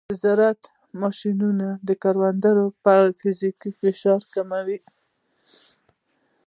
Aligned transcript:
د 0.09 0.13
زراعت 0.23 0.61
ماشینونه 1.01 1.67
د 1.87 1.89
کروندګرو 2.03 2.65
فزیکي 2.83 3.71
فشار 3.79 4.21
کموي. 4.33 4.79